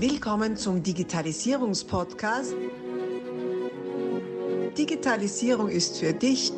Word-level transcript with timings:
Willkommen 0.00 0.56
zum 0.56 0.80
Digitalisierungspodcast. 0.80 2.54
Digitalisierung 4.78 5.68
ist 5.68 5.98
für 5.98 6.12
dich 6.12 6.52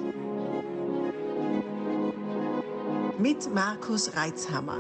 mit 3.18 3.54
Markus 3.54 4.14
Reitzhammer. 4.14 4.76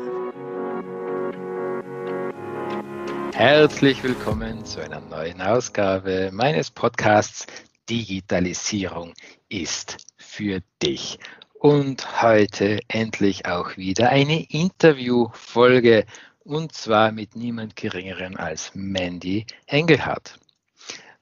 Herzlich 3.32 4.02
willkommen 4.02 4.62
zu 4.66 4.84
einer 4.84 5.00
neuen 5.00 5.40
Ausgabe 5.40 6.28
meines 6.30 6.70
Podcasts 6.70 7.46
Digitalisierung 7.88 9.14
ist 9.48 9.96
für 10.18 10.60
dich. 10.82 11.18
Und 11.54 12.22
heute 12.22 12.80
endlich 12.88 13.46
auch 13.46 13.78
wieder 13.78 14.10
eine 14.10 14.44
Interviewfolge 14.50 16.04
und 16.44 16.72
zwar 16.72 17.12
mit 17.12 17.36
niemand 17.36 17.76
Geringeren 17.76 18.36
als 18.36 18.72
Mandy 18.74 19.46
Engelhardt. 19.66 20.38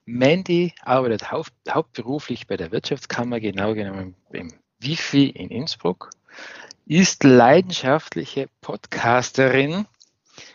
Mandy 0.04 0.72
arbeitet 0.82 1.30
haupt, 1.30 1.52
hauptberuflich 1.68 2.46
bei 2.46 2.56
der 2.56 2.72
Wirtschaftskammer, 2.72 3.40
genau 3.40 3.74
genommen 3.74 4.14
im 4.32 4.52
Wifi 4.78 5.26
in 5.26 5.50
Innsbruck, 5.50 6.10
ist 6.86 7.24
leidenschaftliche 7.24 8.48
Podcasterin 8.62 9.86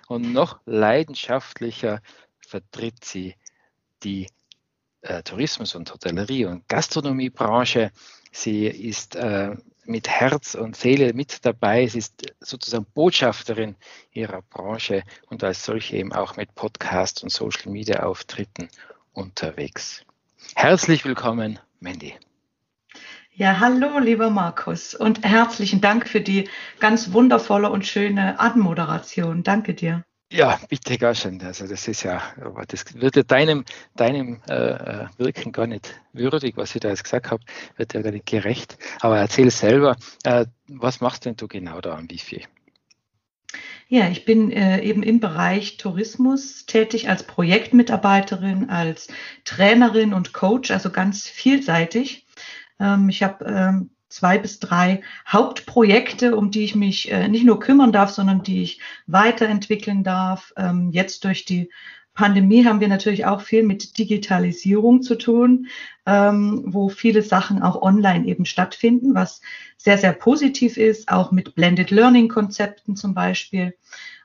und 0.07 0.33
noch 0.33 0.59
leidenschaftlicher 0.65 2.01
vertritt 2.39 3.05
sie 3.05 3.35
die 4.03 4.27
äh, 5.01 5.21
Tourismus- 5.23 5.75
und 5.75 5.91
Hotellerie- 5.93 6.45
und 6.45 6.67
Gastronomiebranche. 6.67 7.91
Sie 8.35 8.65
ist 8.65 9.15
äh, 9.15 9.55
mit 9.85 10.09
Herz 10.09 10.55
und 10.55 10.75
Seele 10.75 11.13
mit 11.13 11.45
dabei. 11.45 11.85
Sie 11.87 11.99
ist 11.99 12.33
sozusagen 12.39 12.85
Botschafterin 12.93 13.75
ihrer 14.11 14.41
Branche 14.41 15.03
und 15.29 15.43
als 15.43 15.63
solche 15.63 15.97
eben 15.97 16.11
auch 16.11 16.35
mit 16.35 16.55
Podcasts 16.55 17.21
und 17.21 17.29
Social 17.29 17.71
Media 17.71 18.03
Auftritten 18.03 18.69
unterwegs. 19.13 20.03
Herzlich 20.55 21.05
willkommen, 21.05 21.59
Mandy. 21.79 22.15
Ja, 23.35 23.59
hallo, 23.59 23.99
lieber 23.99 24.29
Markus, 24.29 24.93
und 24.93 25.23
herzlichen 25.23 25.81
Dank 25.81 26.07
für 26.07 26.21
die 26.21 26.49
ganz 26.79 27.13
wundervolle 27.13 27.69
und 27.69 27.85
schöne 27.85 28.39
Anmoderation. 28.39 29.43
Danke 29.43 29.73
dir. 29.73 30.03
Ja, 30.33 30.59
bitte 30.67 30.97
gar 30.97 31.13
schön. 31.13 31.39
Also 31.43 31.67
das 31.67 31.87
ist 31.87 32.01
ja, 32.01 32.19
das 32.67 32.99
wird 32.99 33.15
ja 33.15 33.21
deinem, 33.21 33.65
deinem 33.95 34.41
äh, 34.49 34.53
äh, 34.53 35.07
Wirken 35.17 35.51
gar 35.51 35.67
nicht 35.67 35.93
würdig, 36.11 36.57
was 36.57 36.73
ich 36.73 36.81
da 36.81 36.89
jetzt 36.89 37.03
gesagt 37.03 37.29
habe, 37.29 37.43
wird 37.77 37.93
ja 37.93 38.01
gar 38.01 38.09
nicht 38.11 38.25
gerecht. 38.25 38.79
Aber 39.01 39.19
erzähl 39.19 39.51
selber, 39.51 39.95
äh, 40.23 40.47
was 40.67 41.01
machst 41.01 41.25
denn 41.25 41.35
du 41.35 41.47
genau 41.47 41.81
da 41.81 41.95
am 41.95 42.09
Wifi? 42.09 42.47
Ja, 43.87 44.09
ich 44.09 44.25
bin 44.25 44.51
äh, 44.51 44.81
eben 44.81 45.03
im 45.03 45.19
Bereich 45.19 45.77
Tourismus 45.77 46.65
tätig 46.65 47.09
als 47.09 47.27
Projektmitarbeiterin, 47.27 48.71
als 48.71 49.09
Trainerin 49.45 50.15
und 50.15 50.33
Coach, 50.33 50.71
also 50.71 50.89
ganz 50.89 51.27
vielseitig. 51.27 52.25
Ähm, 52.79 53.07
ich 53.07 53.21
habe 53.21 53.45
ähm, 53.45 53.91
zwei 54.13 54.37
bis 54.37 54.59
drei 54.59 55.01
Hauptprojekte, 55.27 56.35
um 56.35 56.51
die 56.51 56.63
ich 56.63 56.75
mich 56.75 57.11
äh, 57.11 57.27
nicht 57.27 57.45
nur 57.45 57.59
kümmern 57.59 57.91
darf, 57.91 58.11
sondern 58.11 58.43
die 58.43 58.61
ich 58.61 58.79
weiterentwickeln 59.07 60.03
darf. 60.03 60.53
Ähm, 60.55 60.91
jetzt 60.91 61.25
durch 61.25 61.45
die 61.45 61.69
Pandemie 62.13 62.63
haben 62.63 62.79
wir 62.79 62.87
natürlich 62.87 63.25
auch 63.25 63.41
viel 63.41 63.63
mit 63.63 63.97
Digitalisierung 63.97 65.01
zu 65.01 65.15
tun, 65.15 65.67
ähm, 66.05 66.63
wo 66.67 66.89
viele 66.89 67.23
Sachen 67.23 67.63
auch 67.63 67.81
online 67.81 68.27
eben 68.27 68.45
stattfinden, 68.45 69.15
was 69.15 69.41
sehr, 69.77 69.97
sehr 69.97 70.13
positiv 70.13 70.77
ist, 70.77 71.09
auch 71.09 71.31
mit 71.31 71.55
Blended 71.55 71.89
Learning 71.89 72.29
Konzepten 72.29 72.95
zum 72.95 73.15
Beispiel. 73.15 73.73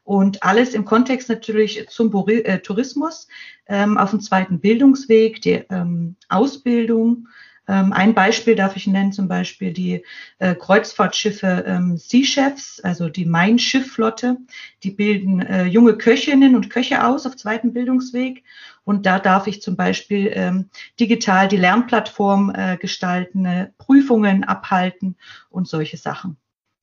Und 0.04 0.42
alles 0.42 0.74
im 0.74 0.84
Kontext 0.84 1.30
natürlich 1.30 1.88
zum 1.88 2.12
äh, 2.28 2.58
Tourismus, 2.58 3.26
ähm, 3.66 3.96
auf 3.96 4.10
dem 4.10 4.20
zweiten 4.20 4.60
Bildungsweg, 4.60 5.40
die 5.40 5.64
ähm, 5.70 6.16
Ausbildung, 6.28 7.28
ein 7.72 8.14
Beispiel 8.14 8.54
darf 8.54 8.76
ich 8.76 8.86
nennen, 8.86 9.12
zum 9.12 9.28
Beispiel 9.28 9.72
die 9.72 10.04
äh, 10.38 10.54
Kreuzfahrtschiffe 10.54 11.64
ähm, 11.66 11.96
Sea 11.96 12.24
Chefs, 12.24 12.80
also 12.80 13.08
die 13.08 13.26
Main 13.26 13.58
Schiffflotte. 13.58 14.38
Die 14.82 14.90
bilden 14.90 15.40
äh, 15.42 15.64
junge 15.64 15.96
Köchinnen 15.96 16.56
und 16.56 16.70
Köche 16.70 17.04
aus 17.04 17.26
auf 17.26 17.36
zweiten 17.36 17.72
Bildungsweg. 17.72 18.42
Und 18.84 19.04
da 19.04 19.18
darf 19.18 19.46
ich 19.46 19.60
zum 19.60 19.76
Beispiel 19.76 20.30
ähm, 20.34 20.70
digital 20.98 21.46
die 21.46 21.58
Lernplattform 21.58 22.52
äh, 22.54 22.76
gestalten, 22.78 23.44
äh, 23.44 23.70
Prüfungen 23.76 24.44
abhalten 24.44 25.16
und 25.50 25.68
solche 25.68 25.98
Sachen. 25.98 26.38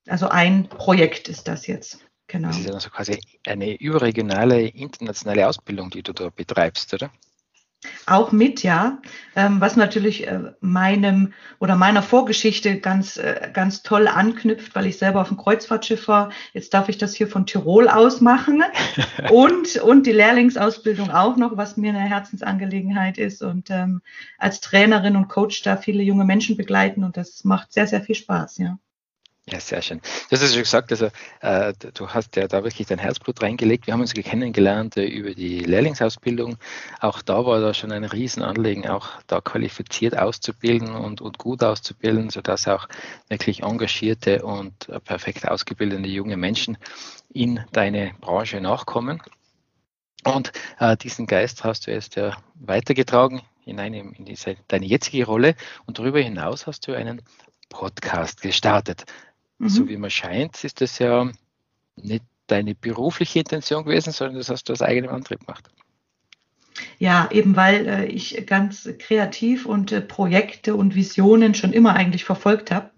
Also 0.07 0.29
ein 0.29 0.67
Projekt 0.69 1.29
ist 1.29 1.47
das 1.47 1.65
jetzt. 1.65 2.05
Genau. 2.27 2.49
Das 2.49 2.59
ist 2.59 2.71
also 2.71 2.89
quasi 2.89 3.19
eine 3.45 3.75
überregionale, 3.75 4.67
internationale 4.67 5.47
Ausbildung, 5.47 5.89
die 5.89 6.03
du 6.03 6.13
da 6.13 6.29
betreibst, 6.29 6.93
oder? 6.93 7.11
Auch 8.05 8.31
mit, 8.31 8.63
ja. 8.63 8.99
Ähm, 9.35 9.59
was 9.59 9.75
natürlich 9.75 10.27
äh, 10.27 10.53
meinem 10.61 11.33
oder 11.59 11.75
meiner 11.75 12.03
Vorgeschichte 12.03 12.79
ganz, 12.79 13.17
äh, 13.17 13.49
ganz 13.53 13.83
toll 13.83 14.07
anknüpft, 14.07 14.75
weil 14.75 14.85
ich 14.85 14.97
selber 14.97 15.21
auf 15.21 15.29
dem 15.29 15.37
Kreuzfahrtschiff 15.37 16.07
war. 16.07 16.31
Jetzt 16.53 16.73
darf 16.73 16.89
ich 16.89 16.97
das 16.97 17.15
hier 17.15 17.27
von 17.27 17.45
Tirol 17.45 17.89
aus 17.89 18.21
machen. 18.21 18.63
und, 19.31 19.77
und 19.77 20.05
die 20.05 20.11
Lehrlingsausbildung 20.11 21.11
auch 21.11 21.35
noch, 21.37 21.57
was 21.57 21.77
mir 21.77 21.89
eine 21.89 21.99
Herzensangelegenheit 21.99 23.17
ist. 23.17 23.41
Und 23.41 23.69
ähm, 23.69 24.01
als 24.37 24.61
Trainerin 24.61 25.15
und 25.15 25.27
Coach 25.27 25.63
da 25.63 25.77
viele 25.77 26.03
junge 26.03 26.25
Menschen 26.25 26.57
begleiten. 26.57 27.03
Und 27.03 27.17
das 27.17 27.43
macht 27.43 27.73
sehr, 27.73 27.87
sehr 27.87 28.01
viel 28.01 28.15
Spaß, 28.15 28.57
ja. 28.59 28.77
Ja, 29.47 29.59
sehr 29.59 29.83
schön. 29.83 29.99
Du 29.99 30.31
hast 30.31 30.41
ja 30.41 30.47
schon 30.47 30.63
gesagt, 30.63 30.91
also 30.91 31.09
äh, 31.41 31.71
du 31.93 32.09
hast 32.09 32.35
ja 32.35 32.47
da 32.47 32.63
wirklich 32.63 32.87
dein 32.87 32.97
Herzblut 32.97 33.43
reingelegt. 33.43 33.85
Wir 33.85 33.93
haben 33.93 34.01
uns 34.01 34.13
kennengelernt 34.13 34.97
äh, 34.97 35.05
über 35.05 35.35
die 35.35 35.59
Lehrlingsausbildung. 35.59 36.57
Auch 36.99 37.21
da 37.21 37.45
war 37.45 37.61
da 37.61 37.75
schon 37.75 37.91
ein 37.91 38.05
Riesenanliegen, 38.05 38.87
auch 38.87 39.09
da 39.27 39.41
qualifiziert 39.41 40.17
auszubilden 40.17 40.95
und, 40.95 41.21
und 41.21 41.37
gut 41.37 41.63
auszubilden, 41.63 42.31
sodass 42.31 42.67
auch 42.67 42.87
wirklich 43.29 43.61
engagierte 43.61 44.43
und 44.43 44.89
äh, 44.89 44.99
perfekt 44.99 45.47
ausgebildete 45.47 46.07
junge 46.07 46.37
Menschen 46.37 46.79
in 47.31 47.63
deine 47.71 48.15
Branche 48.21 48.59
nachkommen. 48.61 49.21
Und 50.23 50.53
äh, 50.79 50.97
diesen 50.97 51.27
Geist 51.27 51.63
hast 51.63 51.85
du 51.85 51.91
jetzt 51.91 52.15
ja 52.15 52.35
weitergetragen 52.55 53.43
hinein 53.63 53.93
in 53.93 54.25
diese, 54.25 54.55
deine 54.67 54.87
jetzige 54.87 55.27
Rolle. 55.27 55.55
Und 55.85 55.99
darüber 55.99 56.19
hinaus 56.19 56.65
hast 56.65 56.87
du 56.87 56.93
einen 56.93 57.21
Podcast 57.69 58.41
gestartet. 58.41 59.05
Mhm. 59.57 59.69
So 59.69 59.87
wie 59.87 59.97
man 59.97 60.09
scheint, 60.09 60.63
ist 60.63 60.81
das 60.81 60.99
ja 60.99 61.29
nicht 61.95 62.23
deine 62.47 62.75
berufliche 62.75 63.39
Intention 63.39 63.85
gewesen, 63.85 64.11
sondern 64.11 64.37
das 64.37 64.49
hast 64.49 64.69
du 64.69 64.73
aus 64.73 64.81
eigenem 64.81 65.11
Antrieb 65.11 65.39
gemacht. 65.39 65.69
Ja, 66.99 67.29
eben 67.31 67.55
weil 67.55 67.87
äh, 67.87 68.05
ich 68.05 68.45
ganz 68.45 68.89
kreativ 68.99 69.65
und 69.65 69.91
äh, 69.91 70.01
Projekte 70.01 70.75
und 70.75 70.95
Visionen 70.95 71.53
schon 71.53 71.73
immer 71.73 71.95
eigentlich 71.95 72.25
verfolgt 72.25 72.71
habe. 72.71 72.91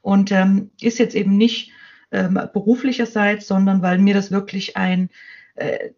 Und 0.00 0.32
ähm, 0.32 0.70
ist 0.80 0.98
jetzt 0.98 1.14
eben 1.14 1.36
nicht 1.36 1.70
ähm, 2.10 2.34
beruflicherseits, 2.52 3.46
sondern 3.46 3.80
weil 3.82 3.98
mir 3.98 4.14
das 4.14 4.30
wirklich 4.30 4.76
ein 4.76 5.08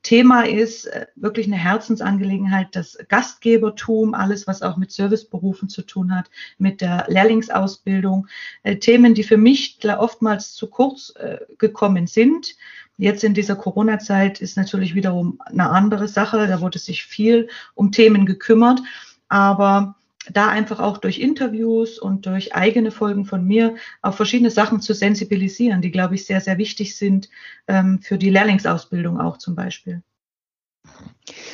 Thema 0.03 0.47
ist 0.47 0.87
äh, 0.87 1.07
wirklich 1.17 1.47
eine 1.47 1.57
Herzensangelegenheit, 1.57 2.69
das 2.73 2.99
Gastgebertum, 3.09 4.15
alles, 4.15 4.47
was 4.47 4.63
auch 4.63 4.77
mit 4.77 4.93
Serviceberufen 4.93 5.69
zu 5.69 5.83
tun 5.83 6.15
hat, 6.15 6.31
mit 6.59 6.81
der 6.81 7.07
Lehrlingsausbildung, 7.09 8.27
äh, 8.63 8.77
Themen, 8.77 9.15
die 9.15 9.25
für 9.25 9.37
mich 9.37 9.79
oftmals 9.85 10.55
zu 10.55 10.69
kurz 10.69 11.15
gekommen 11.59 12.07
sind. 12.07 12.57
Jetzt 12.97 13.25
in 13.25 13.35
dieser 13.35 13.57
Corona-Zeit 13.57 14.41
ist 14.41 14.57
natürlich 14.57 14.95
wiederum 14.95 15.39
eine 15.45 15.71
andere 15.71 16.09
Sache. 16.09 16.47
Da 16.47 16.61
wurde 16.61 16.79
sich 16.79 17.05
viel 17.05 17.49
um 17.75 17.93
Themen 17.93 18.25
gekümmert. 18.25 18.81
Aber 19.29 19.97
da 20.33 20.49
einfach 20.49 20.81
auch 20.81 20.99
durch 20.99 21.19
Interviews 21.19 21.99
und 21.99 22.27
durch 22.27 22.55
eigene 22.55 22.91
Folgen 22.91 23.25
von 23.25 23.45
mir 23.45 23.77
auf 24.03 24.17
verschiedene 24.17 24.51
Sachen 24.51 24.81
zu 24.81 24.95
sensibilisieren, 24.95 25.83
die, 25.83 25.91
glaube 25.91 26.15
ich, 26.15 26.27
sehr, 26.27 26.41
sehr 26.41 26.59
wichtig 26.59 26.97
sind 26.97 27.29
ähm, 27.69 28.01
für 28.01 28.19
die 28.19 28.31
Lehrlingsausbildung 28.31 29.21
auch 29.21 29.39
zum 29.39 29.55
Beispiel. 29.55 30.03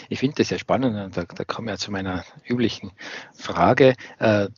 Ich 0.08 0.18
finde 0.18 0.36
das 0.36 0.48
sehr 0.48 0.58
spannend 0.58 1.16
da, 1.16 1.24
da 1.24 1.44
kommen 1.44 1.68
wir 1.68 1.76
zu 1.76 1.92
meiner 1.92 2.24
üblichen 2.44 2.92
Frage. 3.34 3.94
Äh, 4.18 4.48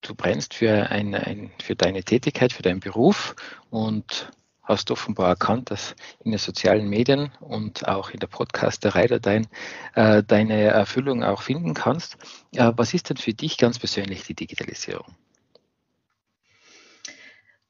du 0.00 0.14
brennst 0.14 0.54
für, 0.54 0.90
ein, 0.90 1.14
ein, 1.14 1.50
für 1.60 1.74
deine 1.74 2.04
Tätigkeit, 2.04 2.52
für 2.52 2.62
deinen 2.62 2.80
Beruf 2.80 3.34
und 3.70 4.30
hast 4.64 4.90
offenbar 4.90 5.28
erkannt, 5.28 5.70
dass 5.70 5.94
in 6.24 6.32
den 6.32 6.38
sozialen 6.38 6.88
Medien 6.88 7.30
und 7.40 7.86
auch 7.86 8.10
in 8.10 8.20
der 8.20 8.26
Podcasterei 8.26 9.06
da 9.06 9.18
dein, 9.18 9.46
äh, 9.94 10.22
deine 10.22 10.62
Erfüllung 10.62 11.22
auch 11.22 11.42
finden 11.42 11.74
kannst. 11.74 12.16
Äh, 12.52 12.72
was 12.76 12.94
ist 12.94 13.10
denn 13.10 13.18
für 13.18 13.34
dich 13.34 13.58
ganz 13.58 13.78
persönlich 13.78 14.24
die 14.24 14.34
Digitalisierung? 14.34 15.14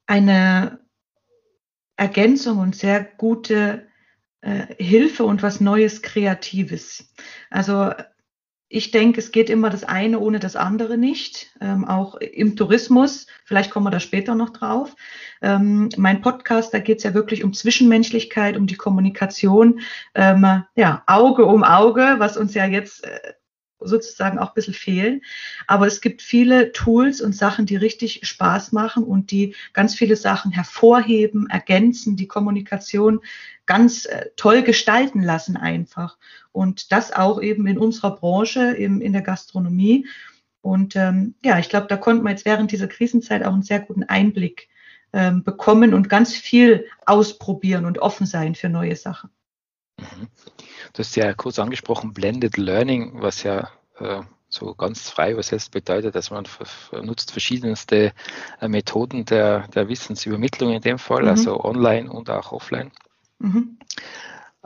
Eine 0.06 0.81
Ergänzung 1.96 2.58
und 2.58 2.76
sehr 2.76 3.05
gute 3.05 3.87
äh, 4.40 4.67
Hilfe 4.82 5.25
und 5.25 5.43
was 5.43 5.61
Neues, 5.61 6.02
Kreatives. 6.02 7.12
Also 7.50 7.93
ich 8.75 8.91
denke, 8.91 9.21
es 9.21 9.31
geht 9.31 9.50
immer 9.50 9.71
das 9.71 9.85
eine 9.85 10.19
ohne 10.19 10.41
das 10.41 10.56
andere 10.56 10.99
nicht. 10.99 11.53
Ähm, 11.61 11.85
auch 11.85 12.17
im 12.17 12.56
Tourismus, 12.56 13.29
vielleicht 13.44 13.71
kommen 13.71 13.87
wir 13.87 13.93
da 13.93 14.00
später 14.00 14.35
noch 14.35 14.50
drauf. 14.50 14.97
Ähm, 15.43 15.91
mein 15.97 16.21
Podcast, 16.23 16.75
da 16.75 16.81
geht 16.81 16.99
es 16.99 17.05
ja 17.05 17.15
wirklich 17.15 17.44
um 17.44 17.53
Zwischenmenschlichkeit, 17.53 18.56
um 18.56 18.67
die 18.67 18.75
Kommunikation, 18.75 19.79
ähm, 20.17 20.65
ja, 20.75 21.05
Auge 21.06 21.44
um 21.44 21.62
Auge, 21.62 22.17
was 22.19 22.37
uns 22.37 22.55
ja 22.55 22.67
jetzt 22.67 23.05
äh, 23.05 23.35
sozusagen 23.81 24.38
auch 24.38 24.49
ein 24.49 24.55
bisschen 24.55 24.75
fehlen. 24.75 25.23
Aber 25.67 25.87
es 25.87 26.00
gibt 26.00 26.23
viele 26.23 26.73
Tools 26.73 27.21
und 27.21 27.35
Sachen, 27.35 27.67
die 27.67 27.76
richtig 27.76 28.26
Spaß 28.26 28.73
machen 28.73 29.05
und 29.05 29.31
die 29.31 29.55
ganz 29.73 29.94
viele 29.94 30.17
Sachen 30.17 30.53
hervorheben, 30.53 31.49
ergänzen, 31.49 32.17
die 32.17 32.29
Kommunikation 32.29 33.21
ganz 33.67 34.06
äh, 34.06 34.26
toll 34.37 34.62
gestalten 34.62 35.23
lassen 35.23 35.56
einfach. 35.56 36.19
Und 36.53 36.93
das 36.93 37.12
auch 37.12 37.41
eben 37.43 37.67
in 37.67 37.79
unserer 37.79 38.17
Branche, 38.17 38.76
eben 38.76 39.00
in 39.00 39.12
der 39.12 39.23
Gastronomie. 39.23 40.06
Und 40.61 40.97
ähm, 40.97 41.35
ja, 41.43 41.59
ich 41.59 41.69
glaube, 41.69 41.87
da 41.88 41.97
konnten 41.97 42.25
wir 42.25 42.31
jetzt 42.31 42.47
während 42.47 42.73
dieser 42.73 42.88
Krisenzeit 42.88 43.44
auch 43.44 43.53
einen 43.53 43.62
sehr 43.62 43.81
guten 43.81 44.05
Einblick 44.05 44.69
ähm, 45.12 45.44
bekommen 45.44 45.94
und 45.94 46.09
ganz 46.09 46.35
viel 46.35 46.87
ausprobieren 47.06 47.85
und 47.85 47.99
offen 47.99 48.26
sein 48.26 48.55
für 48.55 48.69
neue 48.69 48.97
Sachen. 48.97 49.31
Mhm. 50.16 50.28
Du 50.92 50.98
hast 50.98 51.16
ja 51.16 51.32
kurz 51.34 51.58
angesprochen, 51.58 52.12
Blended 52.12 52.56
Learning, 52.56 53.20
was 53.20 53.42
ja 53.42 53.70
äh, 53.98 54.22
so 54.48 54.74
ganz 54.74 55.10
frei 55.10 55.32
übersetzt 55.32 55.72
bedeutet, 55.72 56.14
dass 56.14 56.30
man 56.30 56.46
nutzt 57.02 57.32
verschiedenste 57.32 58.12
äh, 58.60 58.68
Methoden 58.68 59.24
der, 59.24 59.68
der 59.68 59.88
Wissensübermittlung 59.88 60.72
in 60.72 60.80
dem 60.80 60.98
Fall, 60.98 61.22
mhm. 61.22 61.28
also 61.28 61.64
online 61.64 62.10
und 62.10 62.30
auch 62.30 62.52
offline. 62.52 62.92
Mhm. 63.38 63.78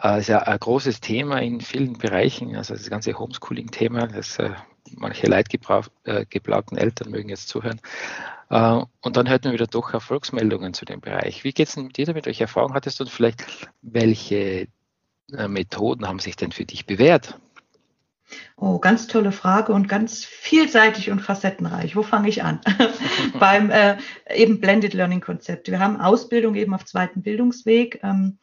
Äh, 0.01 0.21
ist 0.21 0.29
ja 0.29 0.41
ein 0.41 0.59
großes 0.59 1.01
Thema 1.01 1.41
in 1.41 1.61
vielen 1.61 1.95
Bereichen, 1.99 2.55
also 2.57 2.75
das 2.75 2.91
ganze 2.91 3.19
Homeschooling-Thema, 3.19 4.09
das 4.09 4.39
äh, 4.39 4.51
manche 4.97 5.27
leidgeplagten 5.27 6.79
äh, 6.79 6.81
Eltern 6.81 7.11
mögen 7.11 7.29
jetzt 7.29 7.49
zuhören. 7.49 7.81
Äh, 8.51 8.83
und 9.01 9.17
dann 9.17 9.29
hört 9.29 9.45
man 9.45 9.53
wieder 9.53 9.67
doch 9.67 9.93
Erfolgsmeldungen 9.93 10.75
zu 10.75 10.85
dem 10.85 11.01
Bereich. 11.01 11.45
Wie 11.45 11.53
geht 11.53 11.69
es 11.69 11.75
denn 11.75 11.89
dir 11.89 12.07
damit? 12.07 12.27
Welche 12.27 12.45
Erfahrungen 12.45 12.75
hattest 12.75 13.01
du 13.01 13.05
und 13.05 13.11
vielleicht 13.11 13.45
welche 13.83 14.69
Methoden 15.31 16.09
haben 16.09 16.19
sich 16.19 16.37
denn 16.37 16.53
für 16.53 16.65
dich 16.65 16.87
bewährt? 16.87 17.39
Oh, 18.57 18.79
ganz 18.79 19.07
tolle 19.07 19.33
Frage 19.33 19.73
und 19.73 19.89
ganz 19.89 20.25
vielseitig 20.25 21.11
und 21.11 21.21
facettenreich. 21.21 21.97
Wo 21.97 22.03
fange 22.03 22.29
ich 22.29 22.43
an? 22.43 22.61
Beim 23.39 23.71
äh, 23.71 23.97
eben 24.35 24.61
Blended 24.61 24.95
Learning 24.95 25.21
Konzept. 25.21 25.71
Wir 25.71 25.79
haben 25.79 26.01
Ausbildung 26.01 26.55
eben 26.55 26.75
auf 26.75 26.85
zweiten 26.85 27.23
Bildungsweg, 27.23 28.01
ähm, 28.03 28.39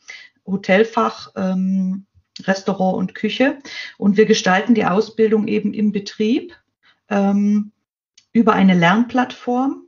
Hotelfach, 0.46 1.32
ähm, 1.36 2.06
Restaurant 2.44 2.98
und 2.98 3.16
Küche. 3.16 3.60
Und 3.98 4.18
wir 4.18 4.26
gestalten 4.26 4.74
die 4.74 4.86
Ausbildung 4.86 5.48
eben 5.48 5.74
im 5.74 5.92
Betrieb 5.92 6.56
ähm, 7.10 7.72
über 8.32 8.54
eine 8.54 8.74
Lernplattform 8.74 9.85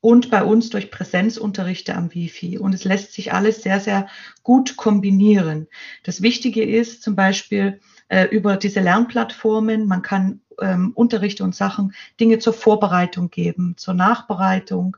und 0.00 0.30
bei 0.30 0.42
uns 0.42 0.70
durch 0.70 0.90
Präsenzunterrichte 0.90 1.94
am 1.94 2.14
Wifi. 2.14 2.58
Und 2.58 2.74
es 2.74 2.84
lässt 2.84 3.12
sich 3.12 3.32
alles 3.32 3.62
sehr, 3.62 3.80
sehr 3.80 4.08
gut 4.42 4.76
kombinieren. 4.76 5.68
Das 6.04 6.22
Wichtige 6.22 6.64
ist 6.64 7.02
zum 7.02 7.16
Beispiel 7.16 7.80
äh, 8.08 8.24
über 8.24 8.56
diese 8.56 8.80
Lernplattformen, 8.80 9.86
man 9.86 10.02
kann 10.02 10.40
ähm, 10.60 10.92
Unterrichte 10.94 11.44
und 11.44 11.54
Sachen, 11.54 11.94
Dinge 12.18 12.38
zur 12.38 12.52
Vorbereitung 12.52 13.30
geben, 13.30 13.74
zur 13.76 13.94
Nachbereitung. 13.94 14.96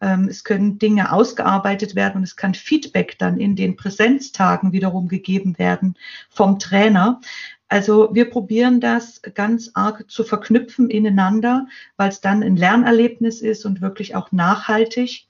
Ähm, 0.00 0.28
es 0.28 0.44
können 0.44 0.78
Dinge 0.78 1.12
ausgearbeitet 1.12 1.94
werden 1.94 2.18
und 2.18 2.22
es 2.24 2.36
kann 2.36 2.54
Feedback 2.54 3.18
dann 3.18 3.38
in 3.38 3.56
den 3.56 3.76
Präsenztagen 3.76 4.72
wiederum 4.72 5.08
gegeben 5.08 5.58
werden 5.58 5.96
vom 6.30 6.58
Trainer. 6.58 7.20
Also 7.68 8.10
wir 8.12 8.30
probieren 8.30 8.80
das 8.80 9.22
ganz 9.34 9.70
arg 9.74 10.10
zu 10.10 10.22
verknüpfen 10.22 10.90
ineinander, 10.90 11.66
weil 11.96 12.10
es 12.10 12.20
dann 12.20 12.42
ein 12.42 12.56
Lernerlebnis 12.56 13.40
ist 13.40 13.64
und 13.64 13.80
wirklich 13.80 14.14
auch 14.14 14.32
nachhaltig. 14.32 15.26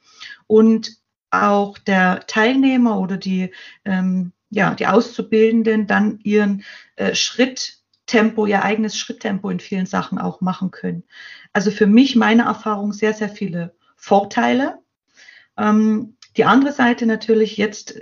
Und 0.46 0.98
auch 1.30 1.78
der 1.78 2.26
Teilnehmer 2.26 2.98
oder 3.00 3.16
die, 3.16 3.52
ähm, 3.84 4.32
ja, 4.50 4.74
die 4.74 4.86
Auszubildenden 4.86 5.86
dann 5.86 6.20
ihren 6.22 6.64
äh, 6.96 7.14
Schritttempo, 7.14 8.46
ihr 8.46 8.62
eigenes 8.62 8.96
Schritttempo 8.98 9.50
in 9.50 9.60
vielen 9.60 9.86
Sachen 9.86 10.18
auch 10.18 10.40
machen 10.40 10.70
können. 10.70 11.04
Also 11.52 11.70
für 11.70 11.86
mich, 11.86 12.16
meine 12.16 12.44
Erfahrung, 12.44 12.92
sehr, 12.92 13.14
sehr 13.14 13.28
viele 13.28 13.74
Vorteile. 13.96 14.78
Ähm, 15.56 16.16
die 16.36 16.44
andere 16.44 16.72
Seite 16.72 17.06
natürlich 17.06 17.56
jetzt 17.56 17.94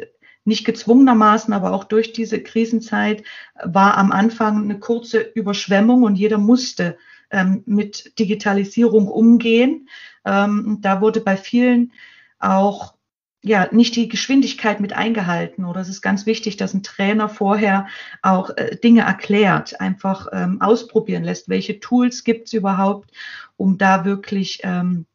nicht 0.45 0.65
gezwungenermaßen, 0.65 1.55
aber 1.55 1.73
auch 1.73 1.85
durch 1.85 2.13
diese 2.13 2.43
Krisenzeit 2.43 3.23
war 3.63 3.97
am 3.97 4.13
Anfang 4.13 4.65
eine 4.65 4.79
kurze 4.79 5.21
Überschwemmung 5.21 6.03
und 6.03 6.17
jeder 6.17 6.39
musste 6.39 6.99
ähm, 7.31 7.63
mit 7.67 8.19
Digitalisierung 8.19 9.09
umgehen. 9.09 9.89
Ähm, 10.25 10.79
da 10.81 11.01
wurde 11.01 11.21
bei 11.21 11.37
vielen 11.37 11.93
auch 12.39 12.95
ja 13.43 13.69
nicht 13.73 13.97
die 13.97 14.09
Geschwindigkeit 14.09 14.81
mit 14.81 14.93
eingehalten 14.93 15.65
oder 15.65 15.81
es 15.81 15.89
ist 15.89 16.01
ganz 16.01 16.27
wichtig, 16.27 16.57
dass 16.57 16.75
ein 16.75 16.85
Trainer 16.85 17.29
vorher 17.29 17.89
auch 18.23 18.51
äh, 18.57 18.77
Dinge 18.77 19.03
erklärt, 19.03 19.81
einfach 19.81 20.29
ähm, 20.33 20.61
ausprobieren 20.61 21.25
lässt, 21.25 21.49
welche 21.49 21.81
Tools 21.81 22.23
gibt 22.23 22.49
es 22.49 22.53
überhaupt, 22.53 23.11
um 23.57 23.79
da 23.79 24.05
wirklich 24.05 24.61
ähm, 24.63 25.07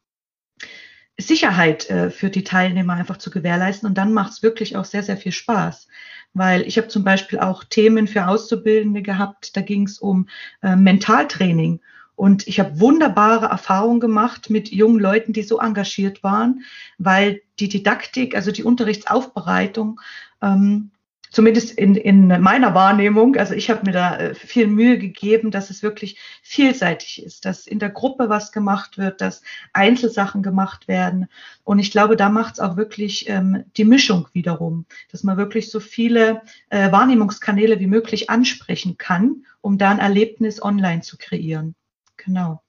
Sicherheit 1.17 1.89
äh, 1.89 2.09
für 2.09 2.29
die 2.29 2.43
Teilnehmer 2.43 2.93
einfach 2.93 3.17
zu 3.17 3.29
gewährleisten. 3.29 3.87
Und 3.87 3.97
dann 3.97 4.13
macht 4.13 4.33
es 4.33 4.43
wirklich 4.43 4.77
auch 4.77 4.85
sehr, 4.85 5.03
sehr 5.03 5.17
viel 5.17 5.31
Spaß. 5.31 5.87
Weil 6.33 6.61
ich 6.67 6.77
habe 6.77 6.87
zum 6.87 7.03
Beispiel 7.03 7.39
auch 7.39 7.63
Themen 7.63 8.07
für 8.07 8.27
Auszubildende 8.27 9.01
gehabt, 9.01 9.57
da 9.57 9.61
ging 9.61 9.83
es 9.83 9.97
um 9.97 10.27
äh, 10.61 10.75
Mentaltraining. 10.75 11.79
Und 12.15 12.47
ich 12.47 12.59
habe 12.59 12.79
wunderbare 12.79 13.45
Erfahrungen 13.45 13.99
gemacht 13.99 14.49
mit 14.49 14.71
jungen 14.71 14.99
Leuten, 14.99 15.33
die 15.33 15.43
so 15.43 15.59
engagiert 15.59 16.23
waren, 16.23 16.63
weil 16.97 17.41
die 17.59 17.69
Didaktik, 17.69 18.35
also 18.35 18.51
die 18.51 18.63
Unterrichtsaufbereitung, 18.63 20.01
ähm, 20.41 20.89
zumindest 21.31 21.71
in, 21.71 21.95
in 21.95 22.27
meiner 22.41 22.73
Wahrnehmung, 22.73 23.35
also 23.35 23.53
ich 23.53 23.69
habe 23.69 23.85
mir 23.85 23.91
da 23.91 24.17
äh, 24.17 24.35
viel 24.35 24.67
Mühe 24.67 24.97
gegeben, 24.97 25.51
dass 25.51 25.69
es 25.69 25.83
wirklich 25.83 26.17
vielseitig 26.41 27.23
ist, 27.23 27.45
dass 27.45 27.67
in 27.67 27.79
der 27.79 27.89
Gruppe 27.89 28.29
was 28.29 28.51
gemacht 28.51 28.97
wird, 28.97 29.21
dass 29.21 29.41
Einzelsachen 29.73 30.43
gemacht 30.43 30.87
werden. 30.87 31.27
Und 31.63 31.79
ich 31.79 31.91
glaube, 31.91 32.15
da 32.15 32.29
macht 32.29 32.55
es 32.55 32.59
auch 32.59 32.77
wirklich 32.77 33.29
ähm, 33.29 33.65
die 33.77 33.85
Mischung 33.85 34.27
wiederum, 34.33 34.85
dass 35.11 35.23
man 35.23 35.37
wirklich 35.37 35.69
so 35.71 35.79
viele 35.79 36.41
äh, 36.69 36.91
Wahrnehmungskanäle 36.91 37.79
wie 37.79 37.87
möglich 37.87 38.29
ansprechen 38.29 38.97
kann, 38.97 39.45
um 39.61 39.77
da 39.77 39.91
ein 39.91 39.99
Erlebnis 39.99 40.61
online 40.61 41.01
zu 41.01 41.17
kreieren. 41.17 41.75
Genau. 42.17 42.61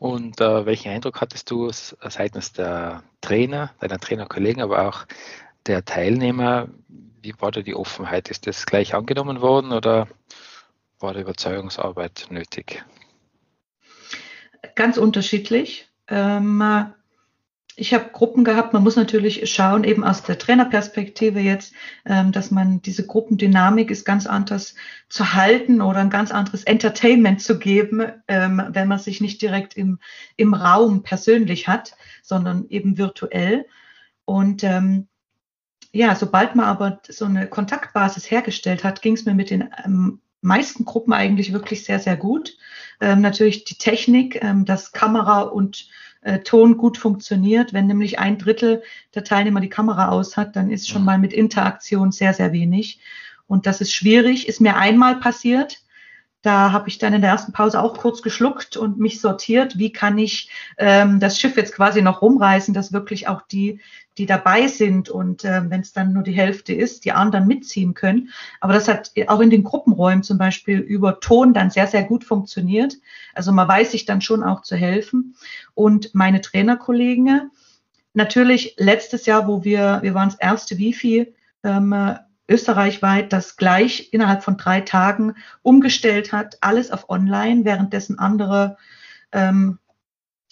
Und 0.00 0.40
äh, 0.40 0.64
welchen 0.64 0.90
Eindruck 0.92 1.20
hattest 1.20 1.50
du 1.50 1.70
seitens 1.70 2.52
der 2.52 3.02
Trainer, 3.20 3.70
deiner 3.80 3.98
Trainerkollegen, 3.98 4.62
aber 4.62 4.88
auch 4.88 5.04
der 5.66 5.84
Teilnehmer, 5.84 6.68
wie 7.22 7.34
war 7.38 7.50
da 7.50 7.62
die 7.62 7.74
Offenheit? 7.74 8.28
Ist 8.28 8.46
das 8.46 8.66
gleich 8.66 8.94
angenommen 8.94 9.40
worden 9.40 9.72
oder 9.72 10.08
war 10.98 11.14
da 11.14 11.20
Überzeugungsarbeit 11.20 12.26
nötig? 12.30 12.84
Ganz 14.74 14.96
unterschiedlich. 14.96 15.88
Ähm, 16.08 16.92
ich 17.76 17.94
habe 17.94 18.10
Gruppen 18.12 18.44
gehabt, 18.44 18.74
man 18.74 18.82
muss 18.82 18.96
natürlich 18.96 19.50
schauen, 19.50 19.84
eben 19.84 20.04
aus 20.04 20.22
der 20.22 20.38
Trainerperspektive 20.38 21.40
jetzt, 21.40 21.72
ähm, 22.04 22.30
dass 22.30 22.50
man 22.50 22.82
diese 22.82 23.06
Gruppendynamik 23.06 23.90
ist 23.90 24.04
ganz 24.04 24.26
anders 24.26 24.74
zu 25.08 25.32
halten 25.32 25.80
oder 25.80 26.00
ein 26.00 26.10
ganz 26.10 26.30
anderes 26.30 26.64
Entertainment 26.64 27.40
zu 27.40 27.58
geben, 27.58 28.02
ähm, 28.28 28.62
wenn 28.70 28.88
man 28.88 28.98
sich 28.98 29.22
nicht 29.22 29.40
direkt 29.40 29.78
im, 29.78 29.98
im 30.36 30.52
Raum 30.52 31.02
persönlich 31.02 31.68
hat, 31.68 31.96
sondern 32.22 32.66
eben 32.68 32.98
virtuell. 32.98 33.64
Und 34.26 34.62
ähm, 34.62 35.08
ja, 35.92 36.14
sobald 36.14 36.54
man 36.54 36.66
aber 36.66 37.00
so 37.08 37.24
eine 37.24 37.48
Kontaktbasis 37.48 38.30
hergestellt 38.30 38.84
hat, 38.84 39.02
ging 39.02 39.14
es 39.14 39.24
mir 39.24 39.34
mit 39.34 39.50
den 39.50 39.70
ähm, 39.84 40.20
meisten 40.40 40.84
Gruppen 40.84 41.12
eigentlich 41.12 41.52
wirklich 41.52 41.84
sehr, 41.84 41.98
sehr 41.98 42.16
gut. 42.16 42.56
Ähm, 43.00 43.20
natürlich 43.20 43.64
die 43.64 43.76
Technik, 43.76 44.42
ähm, 44.42 44.64
dass 44.64 44.92
Kamera 44.92 45.42
und 45.42 45.88
äh, 46.22 46.40
Ton 46.40 46.76
gut 46.76 46.98
funktioniert. 46.98 47.72
Wenn 47.72 47.86
nämlich 47.86 48.18
ein 48.18 48.38
Drittel 48.38 48.82
der 49.14 49.24
Teilnehmer 49.24 49.60
die 49.60 49.68
Kamera 49.68 50.08
aus 50.08 50.36
hat, 50.36 50.56
dann 50.56 50.70
ist 50.70 50.88
schon 50.88 51.02
mhm. 51.02 51.06
mal 51.06 51.18
mit 51.18 51.32
Interaktion 51.32 52.12
sehr, 52.12 52.34
sehr 52.34 52.52
wenig. 52.52 53.00
Und 53.46 53.66
das 53.66 53.80
ist 53.80 53.92
schwierig, 53.92 54.48
ist 54.48 54.60
mir 54.60 54.76
einmal 54.76 55.16
passiert. 55.16 55.82
Da 56.42 56.72
habe 56.72 56.88
ich 56.88 56.96
dann 56.96 57.12
in 57.12 57.20
der 57.20 57.30
ersten 57.30 57.52
Pause 57.52 57.80
auch 57.80 57.98
kurz 57.98 58.22
geschluckt 58.22 58.76
und 58.76 58.98
mich 58.98 59.20
sortiert, 59.20 59.76
wie 59.76 59.92
kann 59.92 60.16
ich 60.16 60.48
ähm, 60.78 61.20
das 61.20 61.38
Schiff 61.38 61.56
jetzt 61.56 61.74
quasi 61.74 62.00
noch 62.00 62.22
rumreißen, 62.22 62.72
dass 62.72 62.94
wirklich 62.94 63.28
auch 63.28 63.42
die, 63.42 63.80
die 64.16 64.24
dabei 64.24 64.66
sind 64.66 65.10
und 65.10 65.44
äh, 65.44 65.68
wenn 65.68 65.82
es 65.82 65.92
dann 65.92 66.14
nur 66.14 66.22
die 66.22 66.32
Hälfte 66.32 66.72
ist, 66.72 67.04
die 67.04 67.12
anderen 67.12 67.46
mitziehen 67.46 67.92
können. 67.92 68.30
Aber 68.60 68.72
das 68.72 68.88
hat 68.88 69.12
auch 69.26 69.40
in 69.40 69.50
den 69.50 69.64
Gruppenräumen 69.64 70.22
zum 70.22 70.38
Beispiel 70.38 70.78
über 70.78 71.20
Ton 71.20 71.52
dann 71.52 71.70
sehr, 71.70 71.86
sehr 71.86 72.04
gut 72.04 72.24
funktioniert. 72.24 72.94
Also 73.34 73.52
man 73.52 73.68
weiß 73.68 73.90
sich 73.92 74.06
dann 74.06 74.22
schon 74.22 74.42
auch 74.42 74.62
zu 74.62 74.76
helfen. 74.76 75.36
Und 75.74 76.14
meine 76.14 76.40
Trainerkollegen, 76.40 77.50
natürlich 78.14 78.76
letztes 78.78 79.26
Jahr, 79.26 79.46
wo 79.46 79.62
wir, 79.62 79.98
wir 80.00 80.14
waren 80.14 80.30
das 80.30 80.38
erste 80.38 80.78
Wifi, 80.78 81.34
ähm, 81.64 81.94
österreichweit 82.50 83.32
das 83.32 83.56
gleich 83.56 84.12
innerhalb 84.12 84.42
von 84.42 84.56
drei 84.56 84.80
Tagen 84.80 85.34
umgestellt 85.62 86.32
hat, 86.32 86.58
alles 86.60 86.90
auf 86.90 87.08
Online, 87.08 87.64
währenddessen 87.64 88.18
andere 88.18 88.76
ähm, 89.32 89.78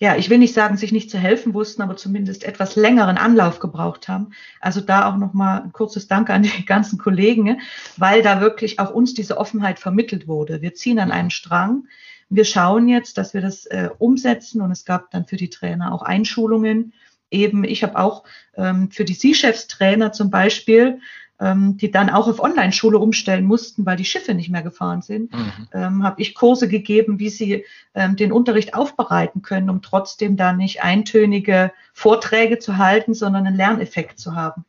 ja, 0.01 0.15
ich 0.17 0.31
will 0.31 0.39
nicht 0.39 0.55
sagen, 0.55 0.77
sich 0.77 0.93
nicht 0.93 1.11
zu 1.11 1.19
helfen 1.19 1.55
wussten, 1.55 1.83
aber 1.83 1.97
zumindest 1.97 2.45
etwas 2.45 2.77
längeren 2.77 3.19
Anlauf 3.19 3.59
gebraucht 3.59 4.07
haben. 4.07 4.31
Also 4.61 4.81
da 4.81 5.11
auch 5.11 5.17
nochmal 5.17 5.63
ein 5.63 5.73
kurzes 5.73 6.07
Dank 6.07 6.31
an 6.31 6.45
die 6.45 6.65
ganzen 6.67 6.99
Kollegen, 6.99 7.43
ne, 7.43 7.59
weil 7.97 8.23
da 8.23 8.41
wirklich 8.41 8.79
auch 8.79 8.91
uns 8.91 9.15
diese 9.15 9.39
Offenheit 9.39 9.81
vermittelt 9.81 10.29
wurde. 10.29 10.63
Wir 10.63 10.75
ziehen 10.75 11.01
an 11.01 11.11
einen 11.11 11.31
Strang. 11.31 11.89
Wir 12.31 12.45
schauen 12.45 12.87
jetzt, 12.89 13.19
dass 13.19 13.35
wir 13.35 13.41
das 13.41 13.67
äh, 13.67 13.91
umsetzen 13.99 14.61
und 14.61 14.71
es 14.71 14.85
gab 14.85 15.11
dann 15.11 15.27
für 15.27 15.37
die 15.37 15.51
Trainer 15.51 15.93
auch 15.93 16.03
Einschulungen. 16.03 16.93
Eben, 17.31 17.65
ich 17.65 17.83
habe 17.83 17.99
auch 17.99 18.23
ähm, 18.55 18.91
für 18.93 19.05
die 19.05 19.19
C-Chefs-Trainer 19.19 20.13
zum 20.13 20.31
Beispiel 20.31 21.01
die 21.41 21.91
dann 21.91 22.11
auch 22.11 22.27
auf 22.27 22.41
Online-Schule 22.41 22.99
umstellen 22.99 23.45
mussten, 23.45 23.87
weil 23.87 23.97
die 23.97 24.05
Schiffe 24.05 24.35
nicht 24.35 24.51
mehr 24.51 24.63
gefahren 24.63 25.03
sind, 25.03 25.33
mhm. 25.33 25.69
ähm, 25.73 26.03
habe 26.03 26.21
ich 26.21 26.35
Kurse 26.35 26.69
gegeben, 26.69 27.21
wie 27.21 27.31
sie 27.31 27.65
ähm, 27.95 28.17
den 28.17 28.33
Unterricht 28.33 28.75
aufbereiten 28.75 29.43
können, 29.43 29.71
um 29.71 29.81
trotzdem 29.81 30.37
da 30.37 30.53
nicht 30.53 30.83
eintönige 30.83 31.73
Vorträge 31.93 32.59
zu 32.59 32.77
halten, 32.77 33.15
sondern 33.15 33.47
einen 33.47 33.57
Lerneffekt 33.57 34.19
zu 34.19 34.35
haben. 34.35 34.65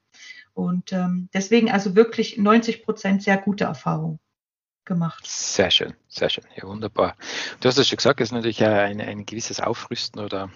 Und 0.54 0.94
ähm, 0.94 1.30
deswegen 1.34 1.72
also 1.72 1.96
wirklich 1.96 2.38
90 2.38 2.84
Prozent 2.84 3.24
sehr 3.24 3.38
gute 3.38 3.64
Erfahrung 3.64 4.20
gemacht. 4.86 5.26
Sehr 5.26 5.72
schön, 5.72 5.94
sehr 6.08 6.30
schön, 6.30 6.44
ja 6.56 6.68
wunderbar. 6.68 7.16
Du 7.62 7.70
hast 7.70 7.78
es 7.78 7.88
schon 7.88 7.98
gesagt, 7.98 8.20
es 8.20 8.30
ist 8.30 8.34
natürlich 8.34 8.64
ein, 8.64 9.00
ein 9.00 9.26
gewisses 9.26 9.60
Aufrüsten 9.60 10.22
oder 10.22 10.50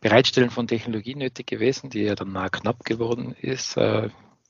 Bereitstellen 0.00 0.50
von 0.50 0.66
Technologie 0.66 1.14
nötig 1.14 1.46
gewesen, 1.46 1.90
die 1.90 2.02
ja 2.02 2.14
dann 2.14 2.30
mal 2.30 2.50
knapp 2.50 2.84
geworden 2.84 3.36
ist. 3.40 3.76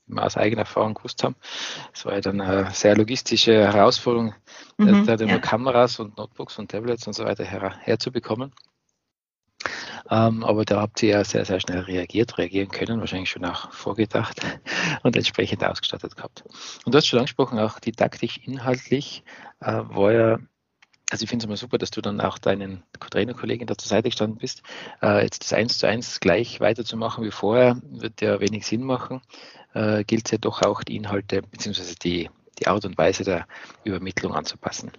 Wir 0.06 0.24
aus 0.24 0.36
eigener 0.36 0.62
Erfahrung 0.62 0.94
gewusst 0.94 1.22
haben. 1.24 1.36
Es 1.92 2.04
war 2.04 2.14
ja 2.14 2.20
dann 2.20 2.40
eine 2.40 2.70
sehr 2.70 2.96
logistische 2.96 3.52
Herausforderung, 3.52 4.34
mhm, 4.76 5.04
da 5.06 5.14
ja. 5.14 5.38
Kameras 5.38 5.98
und 5.98 6.16
Notebooks 6.16 6.58
und 6.58 6.70
Tablets 6.70 7.06
und 7.06 7.12
so 7.12 7.24
weiter 7.24 7.44
her, 7.44 7.74
herzubekommen. 7.80 8.52
Ähm, 10.08 10.44
aber 10.44 10.64
da 10.64 10.80
habt 10.80 11.02
ihr 11.02 11.10
ja 11.10 11.24
sehr, 11.24 11.44
sehr 11.44 11.58
schnell 11.58 11.80
reagiert, 11.80 12.38
reagieren 12.38 12.68
können, 12.68 13.00
wahrscheinlich 13.00 13.30
schon 13.30 13.44
auch 13.44 13.72
vorgedacht 13.72 14.40
und 15.02 15.16
entsprechend 15.16 15.64
ausgestattet 15.64 16.16
gehabt. 16.16 16.44
Und 16.84 16.94
du 16.94 16.98
hast 16.98 17.06
schon 17.06 17.18
angesprochen, 17.18 17.58
auch 17.58 17.80
didaktisch, 17.80 18.38
inhaltlich 18.44 19.24
äh, 19.60 19.82
war 19.88 20.12
ja 20.12 20.38
also 21.10 21.22
ich 21.22 21.30
finde 21.30 21.44
es 21.44 21.46
immer 21.46 21.56
super, 21.56 21.78
dass 21.78 21.90
du 21.90 22.00
dann 22.00 22.20
auch 22.20 22.38
deinen 22.38 22.82
Trainerkollegen 22.98 23.66
da 23.66 23.78
zur 23.78 23.88
Seite 23.88 24.08
gestanden 24.08 24.38
bist. 24.38 24.62
Äh, 25.02 25.22
jetzt 25.22 25.42
das 25.42 25.52
eins 25.52 25.78
zu 25.78 25.86
eins 25.86 26.20
gleich 26.20 26.60
weiterzumachen 26.60 27.24
wie 27.24 27.30
vorher, 27.30 27.80
wird 27.90 28.20
ja 28.20 28.40
wenig 28.40 28.66
Sinn 28.66 28.82
machen 28.82 29.20
äh, 29.76 30.04
gilt 30.04 30.26
es 30.26 30.32
ja 30.32 30.38
doch 30.38 30.62
auch, 30.62 30.82
die 30.82 30.96
Inhalte 30.96 31.42
bzw. 31.42 31.94
Die, 32.02 32.30
die 32.58 32.66
Art 32.66 32.84
und 32.84 32.96
Weise 32.96 33.24
der 33.24 33.46
Übermittlung 33.84 34.34
anzupassen. 34.34 34.90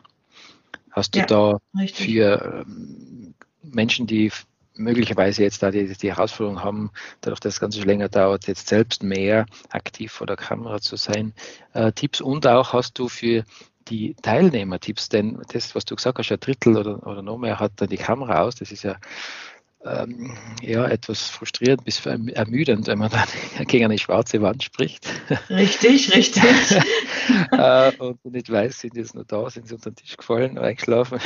Hast 0.92 1.16
du 1.16 1.20
ja, 1.20 1.26
da 1.26 1.60
richtig. 1.78 2.06
für 2.06 2.66
ähm, 2.68 3.34
Menschen, 3.64 4.08
die 4.08 4.32
möglicherweise 4.76 5.42
jetzt 5.42 5.64
da 5.64 5.72
die, 5.72 5.88
die 5.88 6.12
Herausforderung 6.12 6.64
haben, 6.64 6.92
dadurch, 7.22 7.40
dass 7.40 7.56
es 7.56 7.60
ganz 7.60 7.76
länger 7.84 8.10
dauert, 8.10 8.46
jetzt 8.48 8.68
selbst 8.68 9.02
mehr 9.02 9.48
aktiv 9.70 10.12
vor 10.12 10.28
der 10.28 10.36
Kamera 10.36 10.80
zu 10.80 10.96
sein, 10.96 11.34
äh, 11.74 11.92
Tipps 11.92 12.22
und 12.22 12.46
auch 12.46 12.74
hast 12.74 13.00
du 13.00 13.10
für 13.10 13.44
die 13.90 14.16
Teilnehmer 14.22 14.80
Tipps, 14.80 15.10
denn 15.10 15.42
das, 15.52 15.76
was 15.76 15.86
du 15.86 15.96
gesagt 15.96 16.18
hast, 16.18 16.32
ein 16.32 16.40
Drittel 16.40 16.78
oder, 16.78 17.06
oder 17.06 17.22
noch 17.22 17.38
mehr 17.38 17.60
hat 17.60 17.74
dann 17.78 17.90
die 17.90 17.98
Kamera 17.98 18.42
aus, 18.42 18.56
das 18.56 18.72
ist 18.72 18.84
ja 18.84 18.98
ähm, 19.86 20.36
ja, 20.62 20.86
etwas 20.88 21.30
frustrierend 21.30 21.86
bis 21.86 22.06
ermüdend, 22.06 22.88
wenn 22.88 23.00
man 23.00 23.12
dann 23.12 23.28
gegen 23.68 23.86
eine 23.86 23.98
schwarze 23.98 24.42
Wand 24.42 24.64
spricht. 24.64 25.08
Richtig, 25.50 26.14
richtig. 26.16 26.44
äh, 27.52 27.96
und 27.98 28.24
nicht 28.26 28.52
weiß, 28.52 28.80
sind 28.80 28.96
jetzt 28.96 29.16
noch 29.16 29.26
da, 29.26 29.50
sind 29.50 29.68
sie 29.68 29.76
unter 29.76 29.92
den 29.92 29.98
Tisch 29.98 30.18
gefallen, 30.18 30.58
eingeschlafen. 30.58 31.20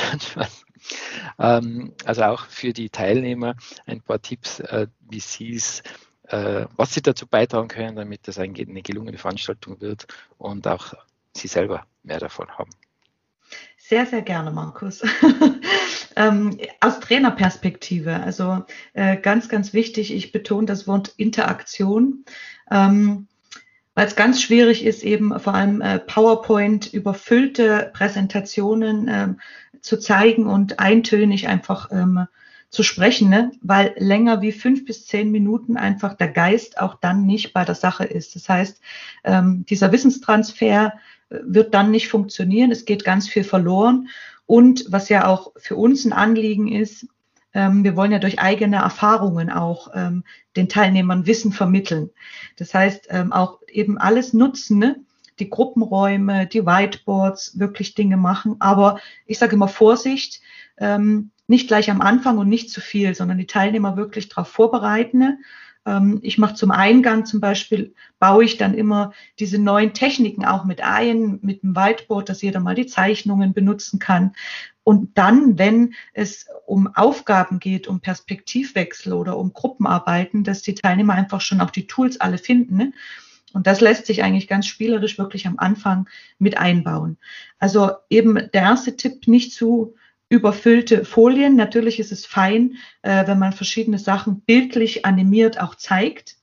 ähm, 1.38 1.94
also 2.04 2.22
auch 2.24 2.46
für 2.46 2.72
die 2.72 2.90
Teilnehmer 2.90 3.56
ein 3.86 4.00
paar 4.00 4.20
Tipps, 4.20 4.60
äh, 4.60 4.86
wie 5.08 5.20
sie 5.20 5.54
es 5.54 5.82
äh, 6.28 6.66
was 6.76 6.94
sie 6.94 7.02
dazu 7.02 7.26
beitragen 7.26 7.68
können, 7.68 7.96
damit 7.96 8.26
das 8.26 8.38
eine 8.38 8.52
gelungene 8.52 9.18
Veranstaltung 9.18 9.80
wird 9.80 10.06
und 10.38 10.66
auch 10.66 10.94
sie 11.36 11.48
selber 11.48 11.86
mehr 12.02 12.18
davon 12.18 12.50
haben. 12.50 12.70
Sehr, 13.78 14.06
sehr 14.06 14.22
gerne, 14.22 14.50
Markus. 14.50 15.02
ähm, 16.16 16.58
aus 16.80 17.00
Trainerperspektive, 17.00 18.14
also 18.14 18.64
äh, 18.94 19.16
ganz, 19.16 19.48
ganz 19.48 19.72
wichtig, 19.72 20.14
ich 20.14 20.32
betone 20.32 20.66
das 20.66 20.86
Wort 20.86 21.12
Interaktion. 21.16 22.24
Ähm, 22.70 23.26
weil 23.94 24.06
es 24.06 24.16
ganz 24.16 24.40
schwierig 24.40 24.84
ist, 24.84 25.02
eben 25.02 25.38
vor 25.38 25.54
allem 25.54 25.82
äh, 25.82 25.98
PowerPoint 25.98 26.92
überfüllte 26.92 27.90
Präsentationen 27.92 29.08
äh, 29.08 29.34
zu 29.80 29.98
zeigen 29.98 30.46
und 30.46 30.78
eintönig 30.78 31.48
einfach 31.48 31.90
ähm, 31.92 32.26
zu 32.70 32.82
sprechen, 32.82 33.28
ne? 33.28 33.52
weil 33.60 33.94
länger 33.98 34.40
wie 34.40 34.52
fünf 34.52 34.86
bis 34.86 35.06
zehn 35.06 35.30
Minuten 35.30 35.76
einfach 35.76 36.14
der 36.14 36.28
Geist 36.28 36.80
auch 36.80 36.94
dann 36.94 37.26
nicht 37.26 37.52
bei 37.52 37.66
der 37.66 37.74
Sache 37.74 38.04
ist. 38.04 38.34
Das 38.34 38.48
heißt, 38.48 38.80
ähm, 39.24 39.66
dieser 39.68 39.92
Wissenstransfer 39.92 40.94
wird 41.44 41.74
dann 41.74 41.90
nicht 41.90 42.08
funktionieren. 42.08 42.70
Es 42.70 42.84
geht 42.84 43.04
ganz 43.04 43.28
viel 43.28 43.44
verloren. 43.44 44.08
Und 44.46 44.84
was 44.88 45.08
ja 45.08 45.26
auch 45.26 45.52
für 45.56 45.76
uns 45.76 46.04
ein 46.04 46.12
Anliegen 46.12 46.68
ist, 46.68 47.06
ähm, 47.54 47.84
wir 47.84 47.96
wollen 47.96 48.12
ja 48.12 48.18
durch 48.18 48.38
eigene 48.38 48.76
Erfahrungen 48.76 49.50
auch 49.50 49.88
ähm, 49.94 50.24
den 50.56 50.68
Teilnehmern 50.68 51.26
Wissen 51.26 51.52
vermitteln. 51.52 52.10
Das 52.56 52.74
heißt, 52.74 53.08
ähm, 53.10 53.32
auch 53.32 53.60
eben 53.68 53.98
alles 53.98 54.32
nutzen, 54.32 54.78
ne? 54.78 55.00
die 55.38 55.50
Gruppenräume, 55.50 56.46
die 56.46 56.66
Whiteboards, 56.66 57.58
wirklich 57.58 57.94
Dinge 57.94 58.16
machen. 58.16 58.56
Aber 58.60 59.00
ich 59.26 59.38
sage 59.38 59.54
immer 59.54 59.68
Vorsicht, 59.68 60.40
ähm, 60.78 61.30
nicht 61.46 61.68
gleich 61.68 61.90
am 61.90 62.00
Anfang 62.00 62.38
und 62.38 62.48
nicht 62.48 62.70
zu 62.70 62.80
viel, 62.80 63.14
sondern 63.14 63.38
die 63.38 63.46
Teilnehmer 63.46 63.96
wirklich 63.96 64.28
darauf 64.28 64.48
vorbereiten. 64.48 65.18
Ne? 65.18 65.38
Ähm, 65.86 66.20
ich 66.22 66.38
mache 66.38 66.54
zum 66.54 66.70
Eingang 66.70 67.26
zum 67.26 67.40
Beispiel, 67.40 67.94
baue 68.18 68.44
ich 68.44 68.56
dann 68.56 68.74
immer 68.74 69.12
diese 69.38 69.58
neuen 69.58 69.94
Techniken 69.94 70.44
auch 70.44 70.64
mit 70.64 70.82
ein, 70.82 71.38
mit 71.42 71.62
dem 71.62 71.74
Whiteboard, 71.74 72.28
dass 72.28 72.42
jeder 72.42 72.60
mal 72.60 72.74
die 72.74 72.86
Zeichnungen 72.86 73.52
benutzen 73.52 73.98
kann. 73.98 74.34
Und 74.84 75.16
dann, 75.16 75.58
wenn 75.58 75.94
es 76.12 76.46
um 76.66 76.88
Aufgaben 76.94 77.60
geht, 77.60 77.86
um 77.86 78.00
Perspektivwechsel 78.00 79.12
oder 79.12 79.36
um 79.36 79.52
Gruppenarbeiten, 79.52 80.44
dass 80.44 80.62
die 80.62 80.74
Teilnehmer 80.74 81.14
einfach 81.14 81.40
schon 81.40 81.60
auch 81.60 81.70
die 81.70 81.86
Tools 81.86 82.20
alle 82.20 82.38
finden. 82.38 82.76
Ne? 82.76 82.92
Und 83.52 83.66
das 83.66 83.80
lässt 83.80 84.06
sich 84.06 84.22
eigentlich 84.22 84.48
ganz 84.48 84.66
spielerisch 84.66 85.18
wirklich 85.18 85.46
am 85.46 85.58
Anfang 85.58 86.08
mit 86.38 86.58
einbauen. 86.58 87.18
Also 87.58 87.92
eben 88.10 88.34
der 88.34 88.62
erste 88.62 88.96
Tipp, 88.96 89.28
nicht 89.28 89.52
zu 89.52 89.94
überfüllte 90.32 91.04
Folien. 91.04 91.56
Natürlich 91.56 92.00
ist 92.00 92.10
es 92.10 92.24
fein, 92.24 92.78
äh, 93.02 93.26
wenn 93.26 93.38
man 93.38 93.52
verschiedene 93.52 93.98
Sachen 93.98 94.40
bildlich 94.40 95.04
animiert 95.04 95.60
auch 95.60 95.74
zeigt. 95.74 96.36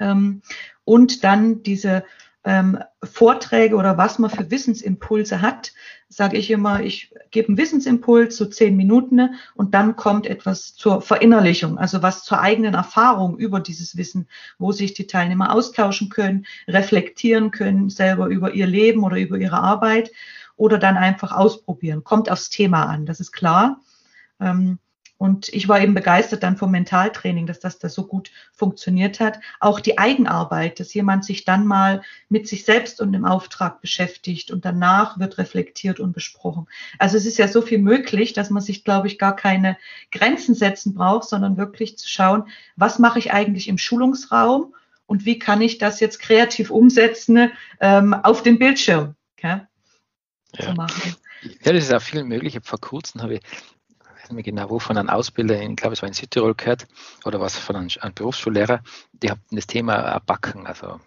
Ähm, 0.00 0.42
und 0.84 1.22
dann 1.22 1.62
diese 1.62 2.04
ähm, 2.42 2.80
Vorträge 3.04 3.76
oder 3.76 3.96
was 3.96 4.18
man 4.18 4.30
für 4.30 4.50
Wissensimpulse 4.50 5.40
hat, 5.40 5.72
sage 6.08 6.36
ich 6.36 6.50
immer, 6.50 6.80
ich 6.82 7.14
gebe 7.30 7.48
einen 7.48 7.58
Wissensimpuls, 7.58 8.36
so 8.36 8.46
zehn 8.46 8.76
Minuten, 8.76 9.14
ne, 9.14 9.34
und 9.54 9.74
dann 9.74 9.94
kommt 9.94 10.26
etwas 10.26 10.74
zur 10.74 11.00
Verinnerlichung, 11.00 11.78
also 11.78 12.02
was 12.02 12.24
zur 12.24 12.40
eigenen 12.40 12.74
Erfahrung 12.74 13.38
über 13.38 13.60
dieses 13.60 13.96
Wissen, 13.96 14.28
wo 14.58 14.72
sich 14.72 14.94
die 14.94 15.06
Teilnehmer 15.06 15.52
austauschen 15.52 16.08
können, 16.08 16.44
reflektieren 16.66 17.52
können, 17.52 17.88
selber 17.88 18.26
über 18.26 18.52
ihr 18.52 18.66
Leben 18.66 19.04
oder 19.04 19.16
über 19.16 19.38
ihre 19.38 19.58
Arbeit 19.58 20.10
oder 20.56 20.78
dann 20.78 20.96
einfach 20.96 21.32
ausprobieren. 21.32 22.04
Kommt 22.04 22.30
aufs 22.30 22.50
Thema 22.50 22.84
an, 22.84 23.06
das 23.06 23.20
ist 23.20 23.32
klar. 23.32 23.80
Ähm, 24.40 24.78
und 25.18 25.48
ich 25.48 25.66
war 25.66 25.80
eben 25.80 25.94
begeistert 25.94 26.42
dann 26.42 26.58
vom 26.58 26.70
Mentaltraining, 26.70 27.46
dass 27.46 27.58
das 27.58 27.78
da 27.78 27.88
so 27.88 28.06
gut 28.06 28.30
funktioniert 28.52 29.18
hat. 29.18 29.40
Auch 29.60 29.80
die 29.80 29.96
Eigenarbeit, 29.96 30.78
dass 30.78 30.92
jemand 30.92 31.24
sich 31.24 31.44
dann 31.44 31.66
mal 31.66 32.02
mit 32.28 32.46
sich 32.46 32.64
selbst 32.66 33.00
und 33.00 33.12
dem 33.12 33.24
Auftrag 33.24 33.80
beschäftigt 33.80 34.50
und 34.50 34.66
danach 34.66 35.18
wird 35.18 35.38
reflektiert 35.38 36.00
und 36.00 36.12
besprochen. 36.12 36.66
Also 36.98 37.16
es 37.16 37.24
ist 37.24 37.38
ja 37.38 37.48
so 37.48 37.62
viel 37.62 37.78
möglich, 37.78 38.34
dass 38.34 38.50
man 38.50 38.62
sich, 38.62 38.84
glaube 38.84 39.06
ich, 39.06 39.18
gar 39.18 39.34
keine 39.34 39.78
Grenzen 40.12 40.54
setzen 40.54 40.92
braucht, 40.92 41.28
sondern 41.28 41.56
wirklich 41.56 41.96
zu 41.96 42.08
schauen, 42.08 42.44
was 42.76 42.98
mache 42.98 43.18
ich 43.18 43.32
eigentlich 43.32 43.68
im 43.68 43.78
Schulungsraum 43.78 44.74
und 45.06 45.24
wie 45.24 45.38
kann 45.38 45.62
ich 45.62 45.78
das 45.78 45.98
jetzt 46.00 46.18
kreativ 46.18 46.70
umsetzen 46.70 47.52
ähm, 47.80 48.12
auf 48.12 48.42
dem 48.42 48.58
Bildschirm. 48.58 49.14
Okay? 49.38 49.62
Ja. 50.58 50.66
zu 50.66 50.74
machen. 50.74 51.16
Ja, 51.64 51.72
das 51.72 51.84
ist 51.84 51.94
auch 51.94 52.02
viel 52.02 52.24
möglich. 52.24 52.54
Ich 52.54 52.56
habe 52.56 52.66
vor 52.66 52.80
kurzem 52.80 53.22
habe 53.22 53.34
ich 53.34 53.42
weiß 54.00 54.30
nicht 54.30 54.32
mehr 54.32 54.42
genau 54.42 54.70
wo, 54.70 54.78
von 54.78 54.96
einem 54.96 55.08
Ausbilder, 55.08 55.60
ich 55.60 55.76
glaube, 55.76 55.92
es 55.92 56.02
war 56.02 56.08
in 56.08 56.14
Südtirol 56.14 56.54
gehört, 56.54 56.86
oder 57.24 57.40
was 57.40 57.56
von 57.56 57.76
einem, 57.76 57.88
einem 58.00 58.14
Berufsschullehrer, 58.14 58.80
die 59.12 59.30
haben 59.30 59.40
das 59.50 59.66
Thema 59.66 60.20
Backen, 60.26 60.66
also 60.66 61.00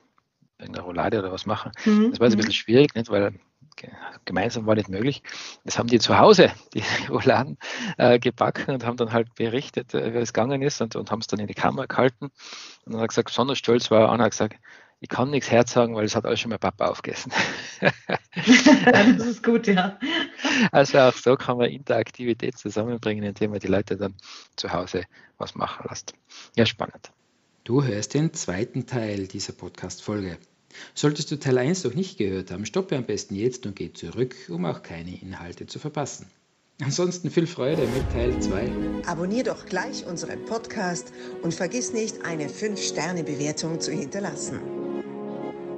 in 0.60 0.74
der 0.74 0.84
Roulade 0.84 1.20
oder 1.20 1.32
was 1.32 1.46
machen. 1.46 1.72
Mhm. 1.86 2.12
Das 2.12 2.20
war 2.20 2.27
jetzt 2.27 2.36
ein 2.36 2.38
bisschen 2.38 2.53
schwierig, 2.53 2.96
nicht, 2.96 3.10
weil 3.10 3.34
gemeinsam 4.25 4.65
war 4.65 4.75
nicht 4.75 4.89
möglich. 4.89 5.24
Das 5.63 5.79
haben 5.79 5.88
die 5.88 6.00
zu 6.00 6.18
Hause, 6.18 6.51
die 6.74 6.84
Rouladen, 7.10 7.58
äh, 7.98 8.20
gebacken 8.20 8.74
und 8.74 8.86
haben 8.86 8.98
dann 8.98 9.13
halt 9.13 9.34
berichtet, 9.36 9.94
äh, 9.94 10.13
wie 10.13 10.18
es 10.18 10.34
gegangen 10.34 10.62
ist 10.62 10.82
und, 10.82 10.96
und 10.96 11.12
haben 11.12 11.20
es 11.20 11.27
dann 11.27 11.39
in 11.39 11.48
die 11.48 11.53
Kamera 11.53 11.86
gehalten. 11.86 12.25
Und 12.25 12.94
dann 12.94 12.96
hat 12.96 13.06
er 13.06 13.08
gesagt, 13.08 13.29
besonders 13.29 13.58
stolz 13.58 13.89
war, 13.91 14.10
Anna 14.10 14.25
hat 14.25 14.32
gesagt, 14.32 14.58
ich 15.01 15.10
kann 15.10 15.29
nichts 15.29 15.50
Herz 15.50 15.72
sagen, 15.72 15.96
weil 15.96 16.06
es 16.06 16.15
hat 16.15 16.25
alles 16.25 16.39
schon 16.39 16.50
mein 16.50 16.60
Papa 16.60 16.88
aufgegessen. 16.88 17.32
das 18.36 19.25
ist 19.25 19.44
gut, 19.44 19.68
ja. 19.68 19.98
Also 20.72 21.00
auch 21.00 21.13
so 21.13 21.36
kann 21.36 21.58
man 21.58 21.70
Interaktivität 21.70 22.58
zusammenbringen, 22.58 23.24
indem 23.24 23.51
man 23.51 23.60
die 23.60 23.68
Leute 23.68 23.96
dann 23.96 24.15
zu 24.58 24.74
Hause 24.74 25.03
was 25.38 25.56
machen 25.56 25.86
lässt. 25.89 26.13
Ja, 26.58 26.65
spannend. 26.65 27.12
Du 27.63 27.84
hörst 27.84 28.13
den 28.13 28.34
zweiten 28.34 28.88
Teil 28.88 29.27
dieser 29.27 29.53
Podcast-Folge. 29.53 30.38
Solltest 30.94 31.32
du 31.32 31.39
Teil 31.39 31.58
1 31.58 31.84
noch 31.86 31.94
nicht 31.94 32.18
gehört 32.18 32.51
haben, 32.51 32.65
stoppe 32.65 32.98
am 32.98 33.06
besten 33.06 33.36
jetzt 33.36 33.65
und 33.65 33.75
geh 33.75 33.94
zurück, 33.94 34.36
um 34.50 34.65
auch 34.65 34.84
keine 34.84 35.20
Inhalte 35.22 35.65
zu 35.65 35.79
verpassen. 35.79 36.27
Ansonsten 36.82 37.29
viel 37.29 37.48
Freude 37.48 37.82
mit 37.82 38.10
Teil 38.12 38.39
2. 38.39 39.06
Abonnier 39.06 39.44
doch 39.44 39.65
gleich 39.65 40.06
unseren 40.06 40.46
Podcast 40.46 41.12
und 41.41 41.53
vergiss 41.53 41.91
nicht, 41.94 42.24
eine 42.24 42.48
5-Sterne-Bewertung 42.48 43.82
zu 43.82 43.91
hinterlassen. 43.91 44.88